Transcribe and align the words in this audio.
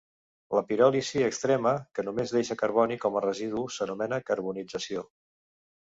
La 0.59 0.61
piròlisi 0.69 1.21
extrema, 1.25 1.73
que 1.99 2.05
només 2.09 2.33
deixa 2.37 2.57
carboni 2.63 2.99
com 3.07 3.19
a 3.21 3.25
residu, 3.27 3.61
s'anomena 3.77 4.23
carbonització. 4.31 5.05